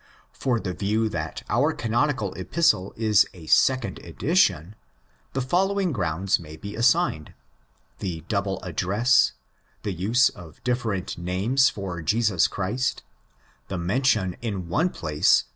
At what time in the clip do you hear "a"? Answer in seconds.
3.35-3.45